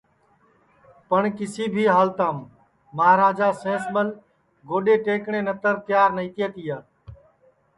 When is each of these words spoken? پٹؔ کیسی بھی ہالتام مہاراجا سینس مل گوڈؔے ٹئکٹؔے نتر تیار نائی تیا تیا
پٹؔ 1.09 1.23
کیسی 1.37 1.65
بھی 1.73 1.83
ہالتام 1.95 2.37
مہاراجا 2.95 3.49
سینس 3.61 3.83
مل 3.93 4.07
گوڈؔے 4.69 4.95
ٹئکٹؔے 5.03 5.39
نتر 5.47 5.75
تیار 5.85 6.09
نائی 6.15 6.29
تیا 6.35 6.47
تیا 6.55 6.77